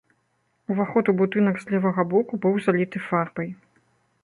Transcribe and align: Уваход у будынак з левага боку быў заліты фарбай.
Уваход 0.75 1.11
у 1.13 1.15
будынак 1.19 1.59
з 1.63 1.75
левага 1.75 2.07
боку 2.15 2.41
быў 2.45 2.59
заліты 2.67 3.05
фарбай. 3.11 3.49